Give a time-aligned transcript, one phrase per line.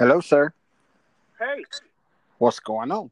[0.00, 0.50] Hello, sir.
[1.38, 1.62] Hey,
[2.38, 3.10] What's going on?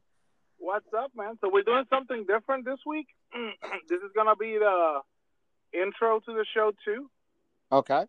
[0.57, 1.37] what's up, man?
[1.39, 3.05] So we're doing something different this week.
[3.87, 5.01] this is gonna be the
[5.71, 7.07] intro to the show too.
[7.71, 8.05] Okay.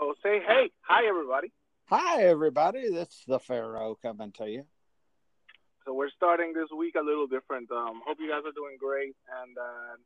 [0.00, 1.52] Oh, say hey, hi everybody.
[1.90, 2.88] Hi, everybody.
[2.88, 4.64] This is the Pharaoh coming to you.
[5.84, 7.70] So we're starting this week a little different.
[7.70, 9.96] Um, hope you guys are doing great and uh,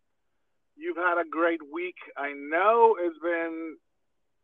[0.77, 1.95] you've had a great week.
[2.17, 3.77] I know it's been.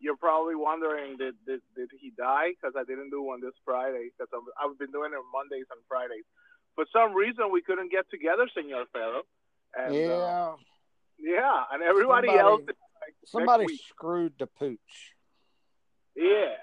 [0.03, 2.51] You're probably wondering did did, did he die?
[2.59, 4.11] Because I didn't do one this Friday.
[4.11, 6.25] Because I've, I've been doing it Mondays and Fridays.
[6.75, 9.23] For some reason, we couldn't get together, Senor Pharaoh.
[9.79, 10.55] And, uh, yeah.
[11.19, 12.63] yeah, and everybody Somebody- else.
[12.67, 15.15] like, Somebody screwed the pooch.
[16.17, 16.57] Yeah.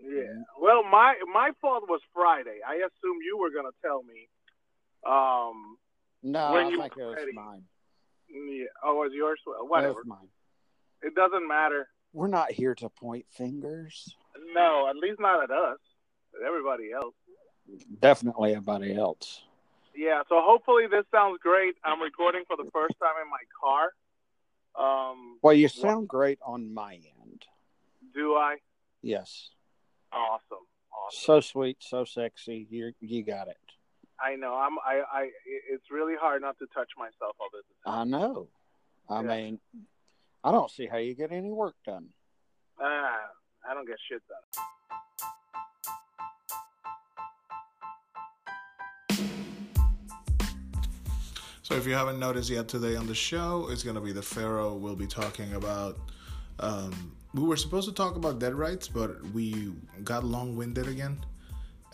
[0.00, 0.34] Yeah.
[0.60, 2.58] Well, my my fault was Friday.
[2.66, 4.28] I assume you were gonna tell me.
[5.06, 5.76] Um.
[6.22, 7.64] No, I think it was mine.
[8.28, 8.66] Yeah.
[8.82, 9.38] Oh, it was yours?
[9.46, 9.94] Well, It Whatever.
[9.94, 10.28] was mine.
[11.02, 11.88] It doesn't matter.
[12.14, 14.16] We're not here to point fingers.
[14.54, 15.78] No, at least not at us.
[16.40, 17.14] At everybody else.
[18.00, 19.42] Definitely everybody else.
[19.96, 20.22] Yeah.
[20.28, 21.74] So hopefully this sounds great.
[21.84, 23.92] I'm recording for the first time in my car.
[25.10, 25.38] Um.
[25.42, 27.44] Well, you sound great on my end.
[28.14, 28.56] Do I?
[29.02, 29.50] Yes.
[30.12, 30.58] Awesome.
[31.06, 31.10] Awesome.
[31.10, 32.66] So sweet, so sexy.
[32.70, 33.56] You you got it.
[34.24, 34.54] I know.
[34.54, 34.78] I'm.
[34.86, 35.02] I.
[35.12, 35.30] I.
[35.70, 37.64] It's really hard not to touch myself all this.
[37.84, 38.48] I know.
[39.08, 39.28] I Yeah.
[39.28, 39.60] mean,
[40.46, 42.08] I don't see how you get any work done.
[42.78, 43.16] Ah,
[43.66, 44.42] I don't get shit done.
[51.62, 54.74] So if you haven't noticed yet today on the show, it's gonna be the Pharaoh.
[54.74, 55.96] We'll be talking about.
[56.60, 59.72] Um, we were supposed to talk about dead rights, but we
[60.04, 61.24] got long-winded again,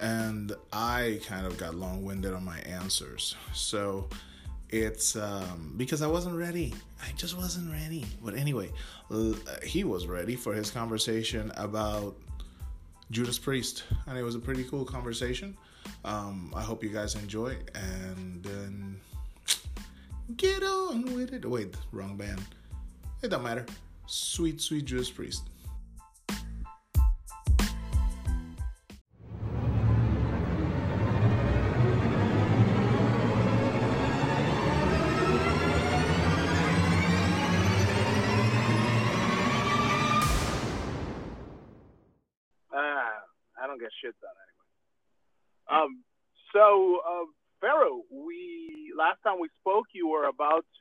[0.00, 3.37] and I kind of got long-winded on my answers.
[3.55, 4.09] So
[4.71, 6.73] it's um, because I wasn't ready.
[7.03, 8.07] I just wasn't ready.
[8.23, 8.71] But anyway,
[9.63, 12.17] he was ready for his conversation about
[13.11, 15.57] Judas Priest, and it was a pretty cool conversation.
[16.05, 19.01] Um, I hope you guys enjoy, and then
[20.37, 21.45] get on with it.
[21.45, 22.43] Wait, wrong band.
[23.23, 23.67] It don't matter.
[24.07, 25.49] Sweet, sweet Judas Priest.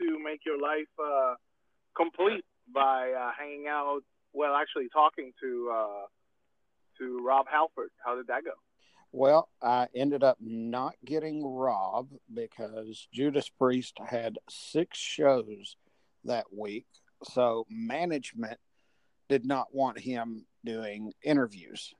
[0.01, 1.35] To make your life uh,
[1.95, 4.01] complete by uh, hanging out.
[4.33, 6.05] Well, actually, talking to uh,
[6.99, 7.89] to Rob Halford.
[8.03, 8.51] How did that go?
[9.11, 15.77] Well, I ended up not getting Rob because Judas Priest had six shows
[16.25, 16.85] that week.
[17.23, 18.59] So management
[19.27, 21.93] did not want him doing interviews.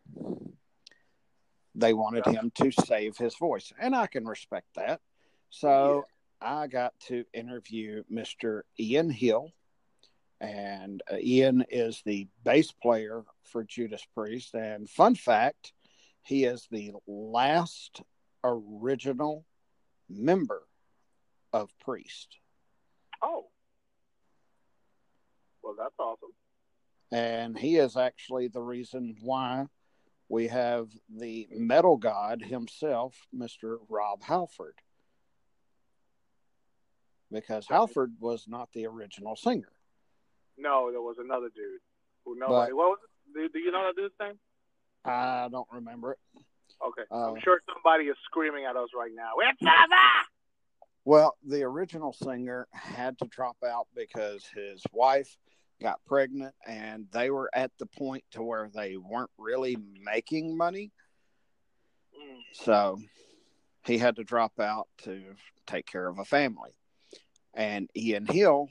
[1.75, 5.01] They wanted him to save his voice, and I can respect that.
[5.49, 6.05] So
[6.41, 8.61] I got to interview Mr.
[8.79, 9.51] Ian Hill,
[10.39, 14.53] and uh, Ian is the bass player for Judas Priest.
[14.53, 15.73] And fun fact,
[16.21, 18.01] he is the last
[18.43, 19.45] original
[20.09, 20.63] member
[21.51, 22.37] of Priest.
[23.21, 23.47] Oh,
[25.61, 26.29] well, that's awesome.
[27.11, 29.65] And he is actually the reason why
[30.29, 33.77] we have the metal god himself, Mr.
[33.89, 34.75] Rob Halford.
[37.31, 39.71] Because Halford was not the original singer.
[40.57, 41.79] No, there was another dude
[42.25, 42.73] who nobody.
[42.73, 43.33] what was it?
[43.33, 44.39] Do, do you know that dude's name?
[45.05, 46.19] I don't remember it.
[46.85, 49.31] Okay, Uh, I'm sure somebody is screaming at us right now.
[49.41, 49.95] It's over!
[51.05, 55.37] Well, the original singer had to drop out because his wife
[55.81, 60.91] got pregnant and they were at the point to where they weren't really making money.
[62.13, 62.65] Mm.
[62.65, 62.99] So
[63.85, 65.21] he had to drop out to
[65.65, 66.71] take care of a family.
[67.53, 68.69] And Ian Hill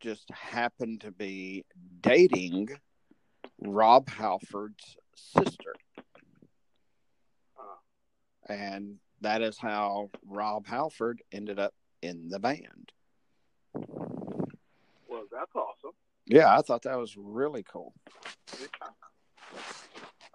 [0.00, 1.64] just happened to be
[2.00, 2.68] dating
[3.60, 5.74] Rob Halford's sister.
[8.48, 12.92] And that is how Rob Halford ended up in the band.
[13.74, 15.92] Well, that's awesome.
[16.26, 17.94] Yeah, I thought that was really cool.
[18.60, 18.66] Yeah.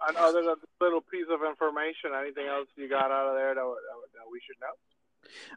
[0.08, 3.54] And other than this little piece of information, anything else you got out of there
[3.54, 4.72] that, that we should know?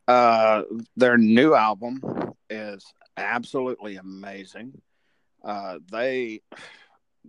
[0.07, 0.63] Uh,
[0.95, 2.01] their new album
[2.49, 2.85] is
[3.17, 4.81] absolutely amazing.
[5.43, 6.41] Uh, they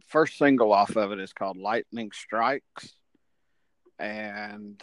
[0.09, 2.95] first single off of it is called Lightning Strikes,
[3.99, 4.83] and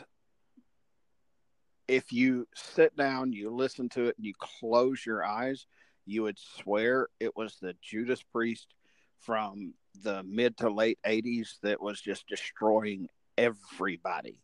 [1.88, 5.66] if you sit down, you listen to it, and you close your eyes,
[6.06, 8.68] you would swear it was the Judas Priest
[9.22, 9.74] from
[10.04, 14.40] the mid to late 80s that was just destroying everybody.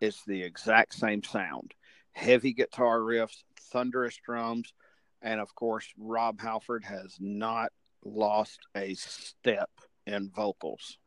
[0.00, 1.72] It's the exact same sound
[2.12, 3.42] heavy guitar riffs,
[3.72, 4.72] thunderous drums,
[5.20, 7.72] and of course, Rob Halford has not
[8.04, 9.70] lost a step
[10.06, 10.98] in vocals.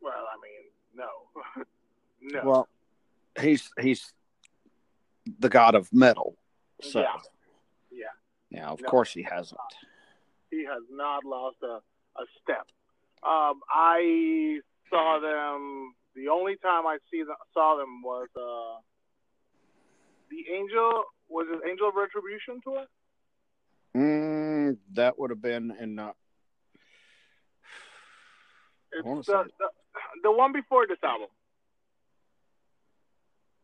[0.00, 1.64] Well, I mean,
[2.22, 2.40] no.
[2.42, 2.48] no.
[2.48, 2.68] Well,
[3.40, 4.12] he's he's
[5.38, 6.36] the god of metal.
[6.82, 7.16] So yeah.
[7.90, 8.06] Yeah.
[8.50, 8.88] Yeah, of No.
[8.88, 9.60] course he hasn't.
[10.50, 11.80] He has not lost a,
[12.20, 12.66] a step.
[13.22, 15.94] Um, I saw them.
[16.14, 18.80] The only time I see them, saw them was uh,
[20.30, 21.04] the Angel.
[21.28, 22.84] Was it Angel of Retribution tour?
[23.96, 26.12] Mm, that would have been in uh,
[29.02, 29.68] wanna It's the, the
[30.22, 31.28] the one before this album.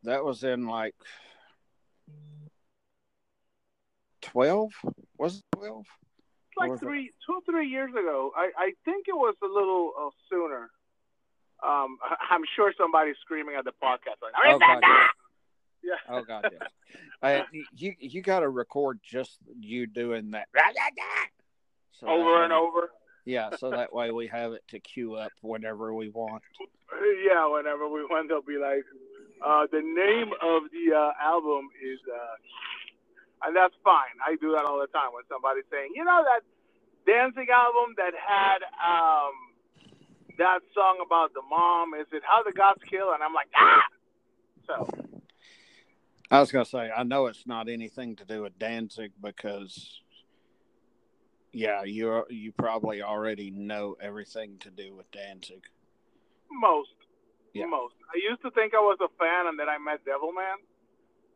[0.05, 0.94] that was in like
[4.22, 4.72] twelve.
[5.19, 5.87] Was it twelve?
[6.56, 6.84] Like was it?
[6.84, 8.31] three, two, three years ago.
[8.37, 10.70] I, I think it was a little uh, sooner.
[11.64, 11.99] Um,
[12.31, 14.55] I'm sure somebody's screaming at the podcast right now.
[14.55, 15.06] Oh, God, yeah.
[15.85, 16.01] Yeah.
[16.09, 16.51] Oh god.
[17.23, 17.43] Uh,
[17.75, 20.47] you you got to record just you doing that
[21.99, 22.91] So that over and way- over.
[23.25, 26.43] Yeah, so that way we have it to queue up whenever we want.
[27.27, 28.85] Yeah, whenever we want, they'll be like,
[29.45, 34.15] uh, the name of the uh, album is, uh, and that's fine.
[34.25, 36.45] I do that all the time when somebody's saying, you know, that
[37.11, 39.35] Danzig album that had um,
[40.39, 43.11] that song about the mom, is it How the Gods Kill?
[43.13, 43.83] And I'm like, ah!
[46.35, 50.01] I was gonna say I know it's not anything to do with Danzig because,
[51.53, 55.63] yeah, you you probably already know everything to do with Danzig.
[56.51, 56.91] most.
[57.53, 57.67] Yeah.
[57.67, 57.95] Most.
[58.13, 60.59] I used to think I was a fan, and then I met Devilman,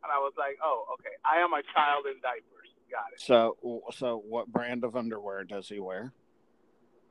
[0.02, 2.68] and I was like, oh, okay, I am a child in diapers.
[2.90, 3.20] Got it.
[3.20, 3.56] So
[3.92, 6.12] so what brand of underwear does he wear?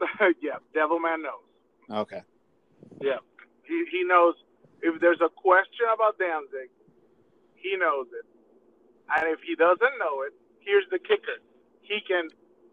[0.41, 1.99] yeah, Devilman knows.
[2.01, 2.21] Okay.
[2.99, 3.23] Yeah,
[3.65, 4.35] he he knows
[4.81, 6.69] if there's a question about Danzig,
[7.69, 8.25] he knows it,
[9.17, 11.39] and if he doesn't know it, here's the kicker:
[11.81, 12.29] he can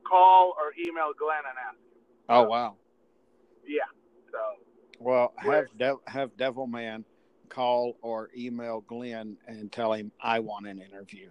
[0.08, 1.78] call or email Glenn and ask.
[2.28, 2.76] Oh wow.
[3.66, 3.88] Yeah,
[4.30, 4.38] so
[4.98, 7.04] Well, have Dev, have Devilman
[7.48, 11.30] call or email Glenn and tell him I want an interview.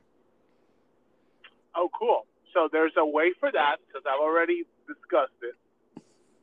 [1.76, 2.26] oh cool.
[2.54, 5.56] So there's a way for that because I've already discussed it.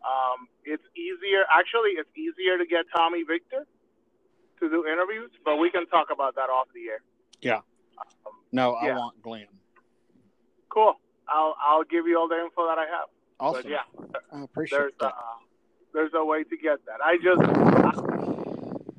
[0.02, 1.44] Um, it's easier.
[1.52, 3.66] Actually, it's easier to get Tommy Victor
[4.60, 7.02] to do interviews, but we can talk about that off the air.
[7.42, 7.56] Yeah.
[8.26, 8.98] Um, No, I Yeah.
[8.98, 9.46] want Glenn.
[10.68, 10.94] cool.
[11.28, 13.08] I'll I'll give you all the info that I have.
[13.38, 13.62] Awesome.
[13.62, 13.84] But yeah,
[14.32, 15.14] I appreciate there's that.
[15.14, 15.38] uh,
[15.92, 17.00] there's a way to get that.
[17.02, 17.92] I just I,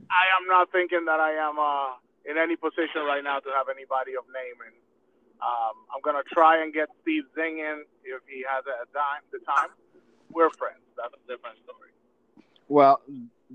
[0.10, 1.96] I am not thinking that I am uh,
[2.26, 4.76] in any position right now to have anybody of name, and
[5.42, 9.22] um, I'm gonna try and get Steve Zing in if he has a time.
[9.32, 9.70] The time
[10.32, 10.82] we're friends.
[10.96, 11.92] That's a different story.
[12.68, 13.02] Well,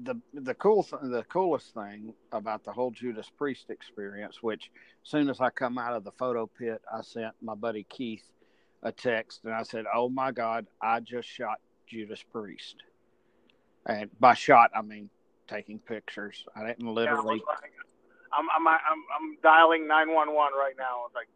[0.03, 4.71] the the cool th- the coolest thing about the whole Judas Priest experience, which
[5.05, 8.25] as soon as I come out of the photo pit, I sent my buddy Keith
[8.83, 12.77] a text and I said, "Oh my God, I just shot Judas Priest."
[13.87, 15.11] And by shot, I mean
[15.49, 16.45] taking pictures.
[16.55, 17.43] I didn't Yeah, literally.
[17.47, 17.73] like,
[18.33, 21.07] I'm, I'm I'm I'm dialing nine one one right now.
[21.15, 21.29] Like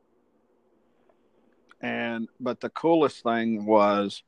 [1.81, 4.23] And but the coolest thing was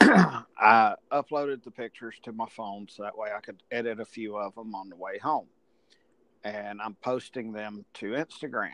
[0.58, 4.36] I uploaded the pictures to my phone so that way I could edit a few
[4.36, 5.46] of them on the way home.
[6.42, 8.72] And I'm posting them to Instagram.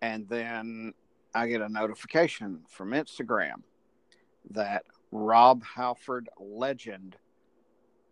[0.00, 0.94] And then
[1.34, 3.62] I get a notification from Instagram
[4.50, 7.16] that Rob Halford Legend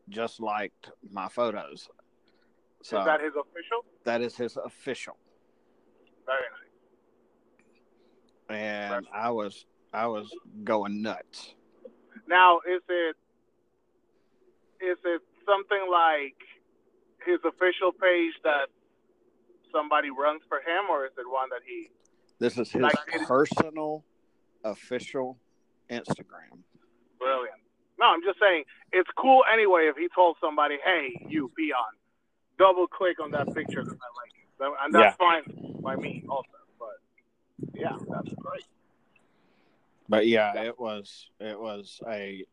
[0.09, 1.89] just liked my photos.
[2.83, 3.85] So is that his official?
[4.05, 5.17] that is his official.
[6.27, 6.39] Very
[8.49, 8.59] nice.
[8.61, 10.31] And I was I was
[10.65, 11.55] going nuts.
[12.29, 13.17] Now, is it
[14.81, 16.37] is it something like
[17.27, 18.69] his official page that
[19.73, 21.91] somebody runs for him, or is it one that he?
[22.39, 24.05] This is his Like- personal
[24.65, 25.39] official
[25.91, 26.63] Instagram.
[27.19, 27.61] Brilliant.
[27.99, 31.93] No, I'm just saying it's cool anyway if he told somebody, "Hey, you peon,
[32.59, 34.33] double click on that picture because I like
[34.73, 35.27] it, and that's yeah.
[35.27, 36.49] fine by me also.
[36.79, 36.99] But
[37.75, 38.65] yeah, that's great.
[40.11, 42.45] But yeah, it was it was a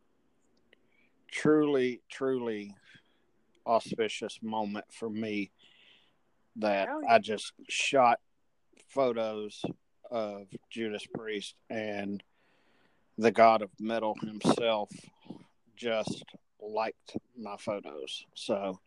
[1.31, 2.75] truly truly
[3.65, 5.49] auspicious moment for me
[6.57, 7.15] that yeah.
[7.15, 8.19] I just shot
[8.89, 9.65] photos
[10.11, 12.23] of Judas Priest and
[13.17, 14.91] the god of metal himself
[15.75, 16.23] just
[16.61, 18.23] liked my photos.
[18.35, 18.79] So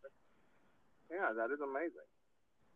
[1.10, 2.06] yeah, that is amazing.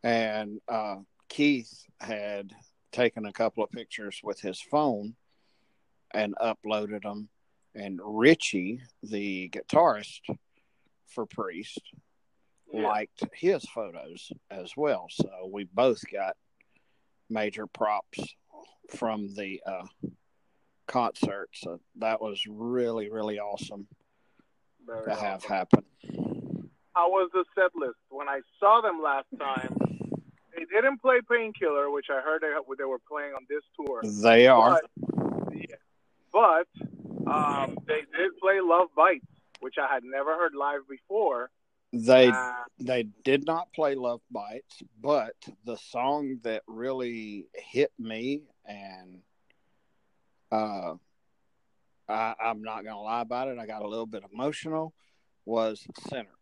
[0.02, 0.96] And uh,
[1.28, 2.52] Keith had
[2.90, 5.14] taken a couple of pictures with his phone
[6.14, 7.28] and uploaded them.
[7.74, 10.20] And Richie, the guitarist
[11.08, 11.80] for Priest,
[12.72, 12.82] yeah.
[12.82, 15.06] liked his photos as well.
[15.10, 16.36] So we both got
[17.28, 18.20] major props
[18.96, 19.86] from the uh,
[20.86, 21.48] concert.
[21.54, 23.88] So that was really, really awesome
[24.86, 25.24] Very to awesome.
[25.24, 25.84] have happen.
[26.94, 27.96] How was the set list?
[28.08, 29.76] When I saw them last time,
[30.56, 34.00] they didn't play Painkiller, which I heard they, they were playing on this tour.
[34.22, 34.80] They are.
[34.96, 35.03] But,
[36.34, 36.66] but
[37.32, 39.24] um, they did play Love Bites,
[39.60, 41.50] which I had never heard live before.
[41.92, 48.42] They uh, they did not play Love Bites, but the song that really hit me
[48.66, 49.20] and
[50.50, 50.94] uh,
[52.08, 53.58] I, I'm not gonna lie about it.
[53.58, 54.92] I got a little bit emotional.
[55.46, 56.34] Was Sinner.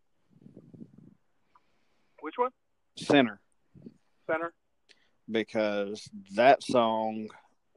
[2.21, 2.51] Which one?
[2.97, 3.41] Sinner.
[4.27, 4.55] Sinner.
[5.31, 7.29] Because that song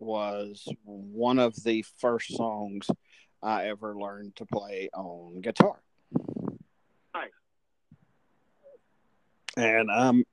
[0.05, 2.87] was one of the first songs
[3.41, 5.81] I ever learned to play on guitar.
[7.13, 7.29] Nice.
[9.57, 10.23] And um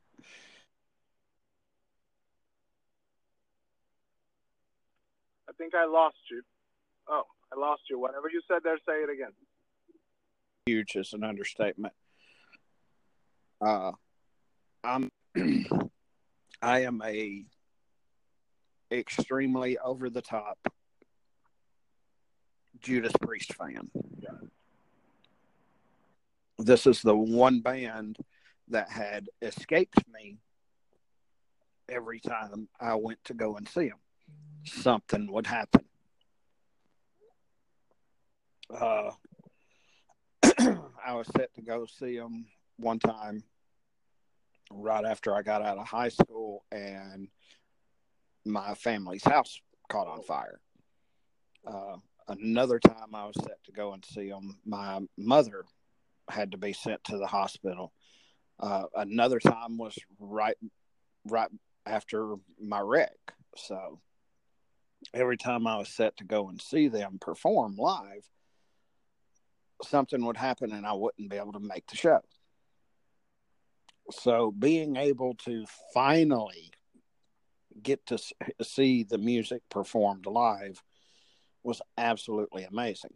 [5.48, 6.42] I think I lost you.
[7.08, 7.98] Oh, I lost you.
[7.98, 9.32] Whatever you said there, say it again.
[10.66, 11.94] Huge is an understatement.
[13.60, 13.92] Uh
[14.84, 15.08] I'm
[16.62, 17.44] I am a
[18.92, 20.58] extremely over the top
[22.80, 23.90] Judas Priest fan.
[26.58, 28.18] This is the one band
[28.68, 30.38] that had escaped me
[31.88, 33.98] every time I went to go and see them.
[34.64, 35.84] Something would happen.
[38.72, 39.10] Uh,
[41.04, 42.46] I was set to go see them
[42.76, 43.42] one time
[44.70, 47.28] right after I got out of high school, and
[48.44, 50.60] my family's house caught on fire.
[51.66, 51.96] Uh,
[52.28, 55.64] another time I was set to go and see them, my mother
[56.28, 57.92] had to be sent to the hospital.
[58.58, 60.56] Uh, another time was right
[61.26, 61.50] right
[61.86, 63.16] after my wreck.
[63.56, 64.00] So
[65.12, 68.24] every time I was set to go and see them perform live,
[69.84, 72.20] something would happen and I wouldn't be able to make the show.
[74.10, 76.72] So being able to finally
[77.82, 78.18] get to
[78.62, 80.82] see the music performed live
[81.62, 83.14] was absolutely amazing.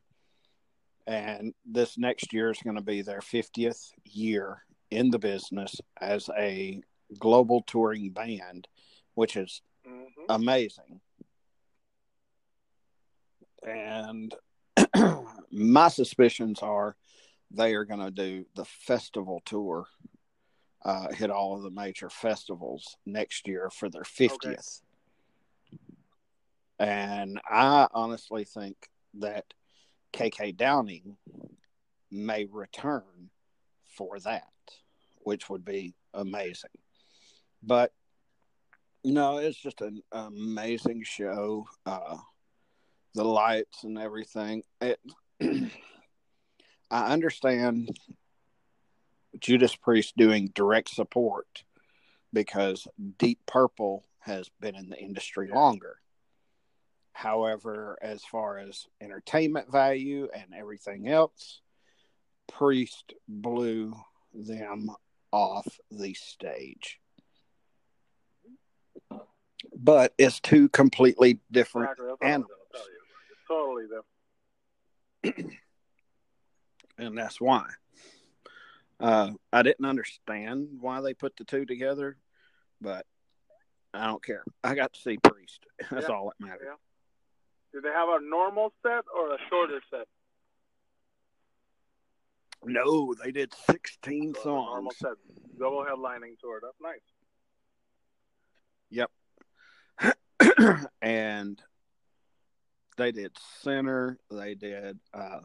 [1.06, 6.28] And this next year is going to be their 50th year in the business as
[6.36, 6.80] a
[7.18, 8.66] global touring band,
[9.14, 10.24] which is mm-hmm.
[10.28, 11.00] amazing.
[13.62, 14.34] And
[15.50, 16.96] my suspicions are
[17.50, 19.86] they are going to do the festival tour
[20.86, 24.34] uh, hit all of the major festivals next year for their 50th.
[24.44, 24.56] Okay.
[26.78, 28.76] And I honestly think
[29.14, 29.46] that
[30.12, 31.16] KK Downing
[32.12, 33.30] may return
[33.96, 34.52] for that,
[35.18, 36.70] which would be amazing.
[37.64, 37.92] But
[39.02, 41.66] no, it's just an amazing show.
[41.84, 42.18] Uh,
[43.14, 44.62] the lights and everything.
[44.80, 45.00] It,
[46.90, 47.90] I understand
[49.40, 51.64] Judas Priest doing direct support
[52.32, 52.86] because
[53.18, 55.96] Deep Purple has been in the industry longer.
[57.12, 61.60] However, as far as entertainment value and everything else,
[62.52, 63.94] Priest blew
[64.34, 64.90] them
[65.32, 67.00] off the stage.
[69.74, 71.90] But it's two completely different
[72.20, 72.50] animals.
[73.48, 73.84] Totally
[75.22, 75.54] different.
[76.98, 77.64] and that's why.
[78.98, 82.16] Uh, I didn't understand why they put the two together,
[82.80, 83.06] but
[83.92, 84.44] I don't care.
[84.64, 85.66] I got to see Priest.
[85.90, 86.14] That's yeah.
[86.14, 86.66] all that matters.
[86.66, 86.74] Yeah.
[87.72, 90.06] Do they have a normal set or a shorter set?
[92.64, 94.66] No, they did 16 so songs.
[94.70, 95.12] Normal set,
[95.58, 96.60] double headlining tour.
[96.62, 97.00] That's nice.
[98.90, 99.10] Yep.
[101.02, 101.62] and
[102.96, 104.18] they did Sinner.
[104.30, 105.40] They did uh,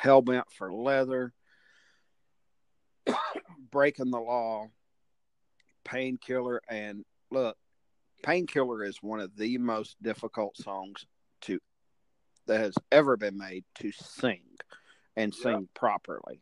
[0.00, 1.32] Hellbent for Leather.
[3.70, 4.68] Breaking the Law,
[5.84, 7.56] Painkiller, and look,
[8.22, 11.04] Painkiller is one of the most difficult songs
[11.42, 11.58] to
[12.46, 14.42] that has ever been made to sing
[15.16, 15.74] and sing yep.
[15.74, 16.40] properly.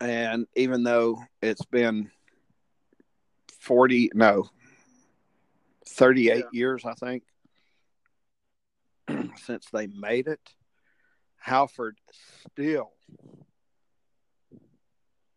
[0.00, 2.10] And even though it's been
[3.60, 4.48] 40, no,
[5.88, 6.42] 38 yeah.
[6.52, 7.22] years, I think,
[9.36, 10.40] since they made it,
[11.38, 11.98] Halford
[12.50, 12.92] still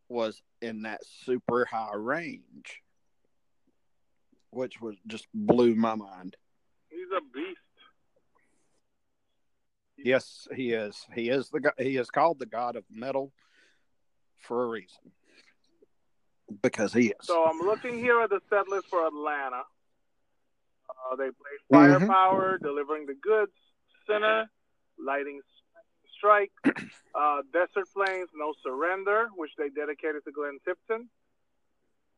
[0.07, 2.81] was in that super high range,
[4.49, 6.35] which was just blew my mind.
[6.89, 7.59] He's a beast.
[9.97, 11.05] Yes, he is.
[11.13, 13.31] He is the he is called the god of metal
[14.39, 15.11] for a reason.
[16.63, 17.15] Because he is.
[17.21, 19.61] So I'm looking here at the set list for Atlanta.
[20.89, 22.65] Uh, they played Firepower, mm-hmm.
[22.65, 23.51] Delivering the Goods,
[24.07, 24.49] Sinner,
[24.97, 25.41] Lightning
[26.19, 26.51] Strike,
[27.15, 31.09] uh, Desert Plains, No Surrender, which they dedicated to Glenn Tipton,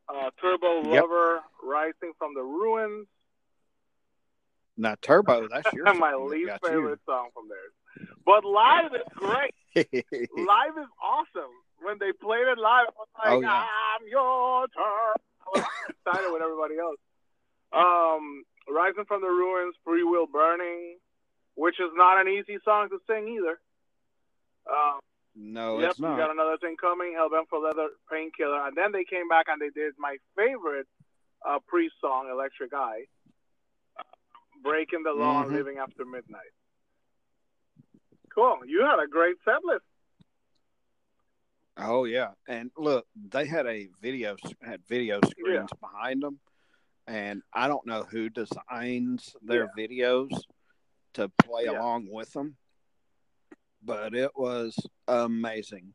[0.10, 1.04] uh, Turbo yep.
[1.04, 3.08] Lover, Rising from the Ruins.
[4.76, 7.14] Now, Turbo, that's your my least favorite you.
[7.14, 8.10] song from theirs.
[8.26, 9.54] But live is great.
[9.76, 11.52] live is awesome.
[11.82, 13.66] When they played it live, I was like, oh, yeah.
[13.66, 15.16] I'm your turn.
[15.56, 16.98] I was excited with everybody else.
[17.74, 20.98] Um, Rising from the Ruins, Freewheel Burning,
[21.56, 23.60] which is not an easy song to sing either.
[24.70, 25.00] Um,
[25.36, 26.18] no, yep, it's not.
[26.18, 29.70] got another thing coming, Hellbent for Leather, Painkiller, and then they came back and they
[29.70, 30.88] did my favorite
[31.48, 33.06] uh, pre-song, Electric Eye,
[34.62, 35.56] Breaking the Law, mm-hmm.
[35.56, 36.52] Living After Midnight.
[38.34, 38.60] Cool.
[38.66, 39.84] You had a great set list.
[41.78, 45.78] Oh yeah, and look, they had a video had video screens yeah.
[45.90, 46.40] behind them,
[47.08, 49.88] and I don't know who designs their yeah.
[49.88, 50.30] videos
[51.14, 51.80] to play yeah.
[51.80, 52.58] along with them,
[53.84, 54.76] but it was
[55.08, 55.94] amazing.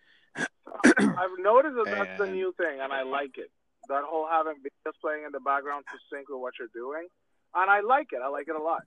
[0.36, 3.50] I've noticed that that's the new thing, and I like it.
[3.88, 7.06] That whole having videos playing in the background to sync with what you're doing,
[7.54, 8.20] and I like it.
[8.22, 8.82] I like it a lot.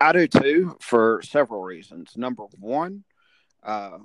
[0.00, 2.12] I do too, for several reasons.
[2.16, 3.04] Number one,
[3.62, 3.98] uh,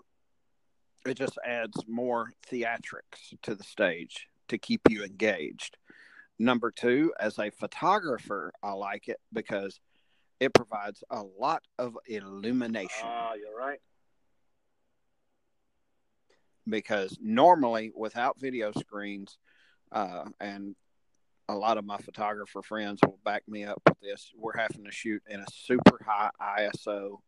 [1.05, 5.77] it just adds more theatrics to the stage to keep you engaged.
[6.39, 9.79] Number two, as a photographer, I like it because
[10.41, 13.05] it provides a lot of illumination.
[13.05, 13.79] Ah, uh, you're right.
[16.67, 19.37] Because normally, without video screens,
[19.91, 20.75] uh, and
[21.47, 24.91] a lot of my photographer friends will back me up with this, we're having to
[24.91, 27.19] shoot in a super high ISO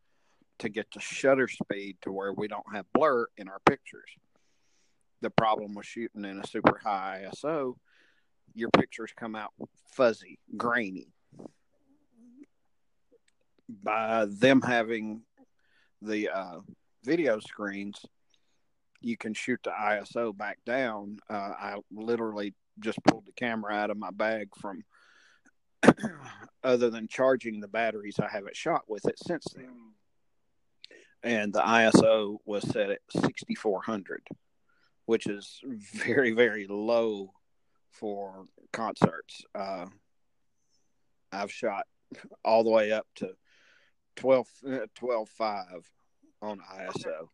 [0.58, 4.10] to get the shutter speed to where we don't have blur in our pictures.
[5.20, 7.74] The problem with shooting in a super high ISO,
[8.54, 9.52] your pictures come out
[9.92, 11.12] fuzzy, grainy.
[13.68, 15.22] By them having
[16.02, 16.60] the uh,
[17.02, 18.04] video screens,
[19.00, 21.18] you can shoot the ISO back down.
[21.28, 24.82] Uh, I literally just pulled the camera out of my bag from
[26.64, 29.94] other than charging the batteries I haven't shot with it since then
[31.24, 34.28] and the ISO was set at 6400,
[35.06, 37.32] which is very, very low
[37.90, 39.42] for concerts.
[39.54, 39.86] Uh,
[41.32, 41.86] I've shot
[42.44, 43.30] all the way up to
[44.16, 44.48] 12,
[44.94, 45.64] 12 5
[46.42, 47.28] on ISO.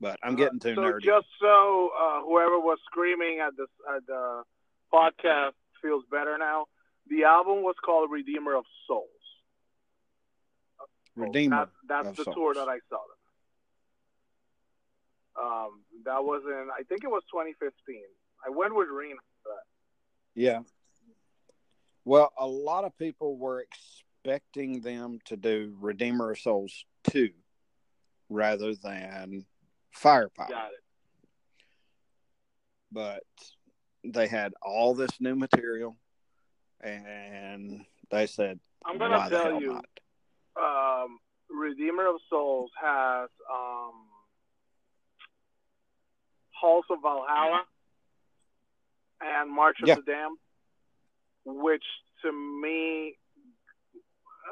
[0.00, 1.02] But I'm getting too uh, so nerdy.
[1.02, 4.42] Just so uh, whoever was screaming at the at the
[4.92, 6.66] podcast feels better now,
[7.08, 9.08] the album was called Redeemer of Souls.
[11.14, 11.68] Redeemer.
[11.88, 12.36] That, that's the Souls.
[12.36, 13.16] tour that I saw them.
[15.38, 18.00] Um, that was in, I think it was 2015.
[18.46, 19.16] I went with Reen
[20.34, 20.60] Yeah.
[22.04, 23.66] Well, a lot of people were
[24.26, 27.30] expecting them to do Redeemer of Souls 2
[28.28, 29.46] rather than
[29.92, 30.48] Firepower.
[30.48, 30.82] Got it.
[32.90, 33.22] But
[34.04, 35.96] they had all this new material
[36.80, 39.80] and they said, I'm going to tell you,
[40.60, 43.92] um, Redeemer of Souls has um,
[46.50, 47.62] Halls of Valhalla
[49.20, 49.94] and March of yeah.
[49.94, 50.38] the Damned,
[51.44, 51.84] which
[52.22, 53.16] to me,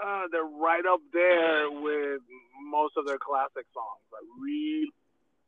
[0.03, 2.21] uh, they're right up there with
[2.71, 4.05] most of their classic songs.
[4.13, 4.91] I really,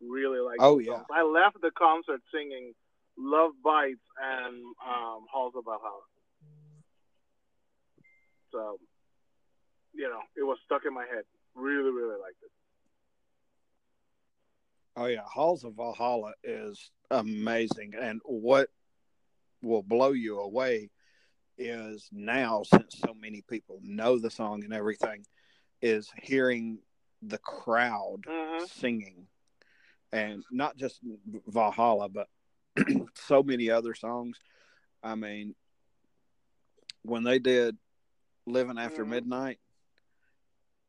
[0.00, 0.58] really like.
[0.60, 0.96] Oh yeah.
[0.96, 1.06] Songs.
[1.10, 2.72] I left the concert singing
[3.18, 4.56] "Love Bites" and
[4.86, 6.06] um, "Halls of Valhalla."
[8.52, 8.78] So,
[9.94, 11.24] you know, it was stuck in my head.
[11.54, 12.50] Really, really liked it.
[14.96, 18.70] Oh yeah, Halls of Valhalla is amazing, and what
[19.62, 20.90] will blow you away
[21.58, 25.24] is now since so many people know the song and everything,
[25.82, 26.78] is hearing
[27.22, 29.26] the crowd hmm singing,
[30.12, 31.00] and not just
[31.46, 32.28] Valhalla, but
[33.14, 34.38] so many other songs.
[35.02, 35.54] I mean,
[37.02, 37.76] when they did
[38.46, 39.08] "Living After Mhm.
[39.10, 39.60] Midnight,"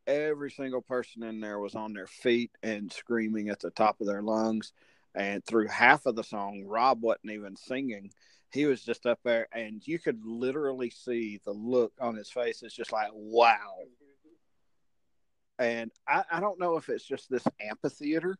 [0.05, 4.07] every single person in there was on their feet and screaming at the top of
[4.07, 4.73] their lungs.
[5.15, 8.11] And through half of the song, Rob wasn't even singing.
[8.51, 12.63] He was just up there, and you could literally see the look on his face.
[12.63, 13.83] It's just like, wow.
[15.59, 18.37] And I, I don't know if it's just this amphitheater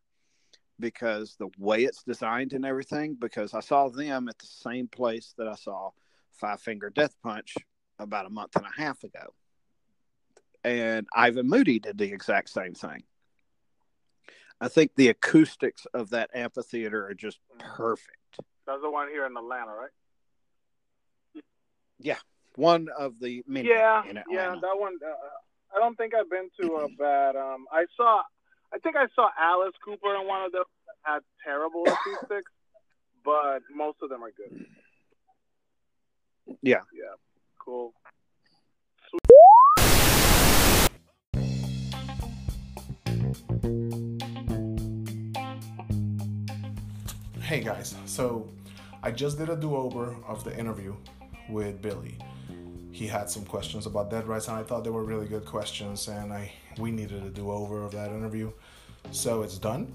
[0.80, 5.34] because the way it's designed and everything, because I saw them at the same place
[5.38, 5.91] that I saw
[6.34, 7.56] Five Finger Death Punch
[8.00, 9.34] about a month and a half ago.
[10.63, 13.04] And Ivan Moody did the exact same thing.
[14.60, 18.17] I think the acoustics of that amphitheater are just perfect.
[18.67, 21.43] That's the one here in Atlanta, right?
[21.99, 22.17] Yeah,
[22.56, 24.97] one of the many yeah, yeah, that one.
[25.03, 27.36] Uh, I don't think I've been to a bad.
[27.36, 28.21] Um, I saw,
[28.73, 32.51] I think I saw Alice Cooper in one of those that had terrible acoustics,
[33.23, 34.65] but most of them are good.
[36.62, 36.82] Yeah.
[36.93, 37.15] Yeah,
[37.58, 37.93] cool.
[47.47, 48.45] Hey guys, so
[49.01, 50.93] I just did a do over of the interview
[51.47, 52.17] with Billy.
[52.91, 56.10] He had some questions about dead rights, and I thought they were really good questions,
[56.10, 58.51] and I we needed a do over of that interview.
[59.12, 59.93] So it's done,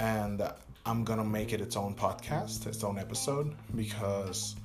[0.00, 0.42] and
[0.86, 4.56] I'm gonna make it its own podcast, its own episode, because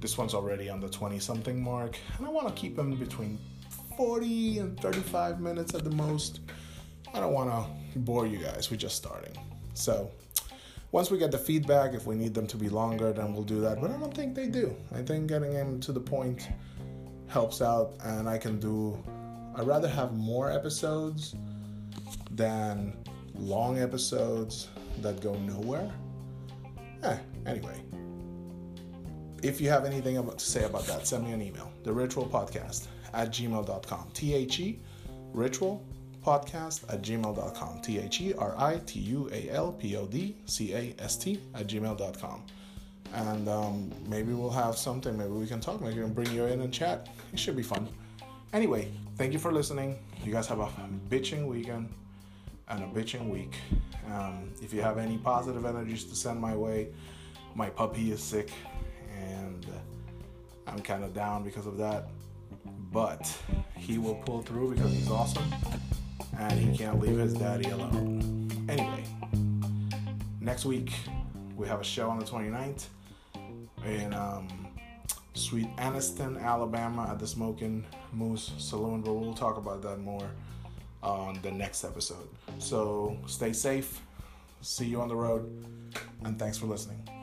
[0.00, 3.38] this one's already on the 20 something mark, and I want to keep them between
[3.98, 6.40] 40 and 35 minutes at the most.
[7.12, 8.70] I don't want to bore you guys.
[8.70, 9.36] We're just starting.
[9.74, 10.10] So,
[10.96, 13.60] once we get the feedback, if we need them to be longer, then we'll do
[13.60, 13.78] that.
[13.82, 14.74] But I don't think they do.
[14.94, 16.48] I think getting them to the point
[17.28, 18.98] helps out, and I can do.
[19.54, 21.34] I'd rather have more episodes
[22.30, 22.96] than
[23.34, 24.68] long episodes
[25.02, 25.92] that go nowhere.
[27.02, 27.78] Eh, anyway.
[29.42, 31.70] If you have anything about, to say about that, send me an email.
[31.84, 34.08] The Ritual Podcast at gmail.com.
[34.14, 34.80] T H E,
[35.34, 35.84] Ritual
[36.26, 37.80] Podcast at gmail.com.
[37.82, 41.16] T H E R I T U A L P O D C A S
[41.16, 42.42] T at gmail.com.
[43.14, 45.16] And um, maybe we'll have something.
[45.16, 45.80] Maybe we can talk.
[45.80, 47.08] Maybe we can bring you in and chat.
[47.32, 47.88] It should be fun.
[48.52, 50.00] Anyway, thank you for listening.
[50.24, 50.68] You guys have a
[51.08, 51.94] bitching weekend
[52.68, 53.54] and a bitching week.
[54.12, 56.88] Um, if you have any positive energies to send my way,
[57.54, 58.50] my puppy is sick
[59.16, 59.64] and
[60.66, 62.08] I'm kind of down because of that.
[62.90, 63.32] But
[63.76, 65.44] he will pull through because he's awesome
[66.38, 68.48] and he can't leave his daddy alone.
[68.68, 69.04] Anyway,
[70.40, 70.92] next week
[71.56, 72.86] we have a show on the 29th
[73.84, 74.48] in um,
[75.34, 80.30] Sweet Anniston, Alabama at the Smoking Moose Saloon, but we'll talk about that more
[81.02, 82.28] on the next episode.
[82.58, 84.00] So stay safe,
[84.60, 85.64] see you on the road,
[86.24, 87.15] and thanks for listening.